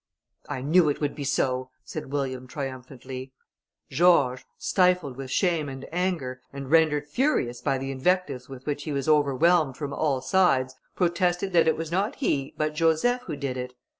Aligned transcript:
"I 0.49 0.61
knew 0.63 0.89
it 0.89 0.99
would 0.99 1.13
be 1.13 1.23
so," 1.23 1.69
said 1.85 2.11
William 2.11 2.47
triumphantly. 2.47 3.33
George, 3.91 4.43
stifled 4.57 5.15
with 5.15 5.29
shame 5.29 5.69
and 5.69 5.85
anger, 5.91 6.41
and 6.51 6.71
rendered 6.71 7.07
furious 7.07 7.61
by 7.61 7.77
the 7.77 7.91
invectives 7.91 8.49
with 8.49 8.65
which 8.65 8.81
he 8.85 8.91
was 8.91 9.07
overwhelmed 9.07 9.77
from 9.77 9.93
all 9.93 10.19
sides, 10.19 10.73
protested 10.95 11.53
that 11.53 11.67
it 11.67 11.77
was 11.77 11.91
not 11.91 12.15
he, 12.15 12.55
but 12.57 12.73
Joseph 12.73 13.21
who 13.27 13.35
did 13.35 13.57
it. 13.57 13.75